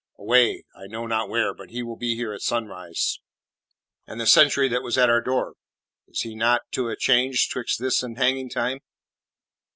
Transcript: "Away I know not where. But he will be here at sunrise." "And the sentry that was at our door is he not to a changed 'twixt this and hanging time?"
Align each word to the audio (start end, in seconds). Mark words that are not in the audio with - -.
"Away 0.17 0.63
I 0.75 0.87
know 0.87 1.05
not 1.05 1.29
where. 1.29 1.53
But 1.53 1.69
he 1.69 1.83
will 1.83 1.95
be 1.95 2.15
here 2.15 2.33
at 2.33 2.41
sunrise." 2.41 3.19
"And 4.07 4.19
the 4.19 4.25
sentry 4.25 4.67
that 4.67 4.81
was 4.81 4.97
at 4.97 5.11
our 5.11 5.21
door 5.21 5.53
is 6.07 6.21
he 6.21 6.33
not 6.33 6.61
to 6.71 6.89
a 6.89 6.95
changed 6.95 7.51
'twixt 7.51 7.79
this 7.79 8.01
and 8.01 8.17
hanging 8.17 8.49
time?" 8.49 8.79